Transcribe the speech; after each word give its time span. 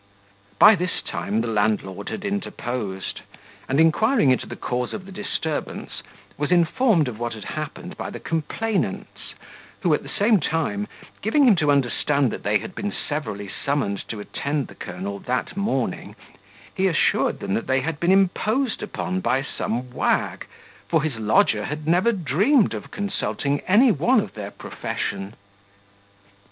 By 0.57 0.73
this 0.73 1.03
time 1.03 1.41
the 1.41 1.47
landlord 1.47 2.09
had 2.09 2.25
interposed; 2.25 3.21
and, 3.69 3.79
inquiring 3.79 4.31
into 4.31 4.47
the 4.47 4.55
cause 4.55 4.95
of 4.95 5.05
the 5.05 5.11
disturbance, 5.11 6.01
was 6.39 6.51
informed 6.51 7.07
of 7.07 7.19
what 7.19 7.33
had 7.33 7.43
happened 7.45 7.95
by 7.99 8.09
the 8.09 8.19
complainants, 8.19 9.35
who, 9.81 9.93
at 9.93 10.01
the 10.01 10.09
same 10.09 10.39
time, 10.39 10.87
giving 11.21 11.47
him 11.47 11.55
to 11.57 11.69
understand 11.71 12.31
that 12.31 12.41
they 12.41 12.57
had 12.57 12.73
been 12.73 12.91
severally 12.91 13.47
summoned 13.47 13.99
to 14.09 14.19
attend 14.19 14.69
the 14.69 14.73
colonel 14.73 15.19
that 15.19 15.55
morning, 15.55 16.15
he 16.73 16.87
assured 16.87 17.39
them 17.39 17.53
that 17.53 17.67
they 17.67 17.81
had 17.81 17.99
been 17.99 18.11
imposed 18.11 18.81
upon 18.81 19.19
by 19.19 19.43
some 19.43 19.91
wag, 19.91 20.47
for 20.87 21.03
his 21.03 21.17
lodger 21.17 21.65
had 21.65 21.87
never 21.87 22.11
dreamed 22.11 22.73
of 22.73 22.89
consulting 22.89 23.59
any 23.67 23.91
one 23.91 24.19
of 24.19 24.33
their 24.33 24.49
profession. 24.49 25.35